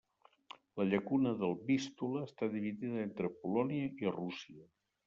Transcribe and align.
La 0.79 0.87
llacuna 0.93 1.33
del 1.43 1.53
Vístula 1.69 2.25
està 2.31 2.51
dividida 2.57 3.07
entre 3.07 3.35
Polònia 3.45 3.95
i 4.07 4.15
Rússia. 4.21 4.69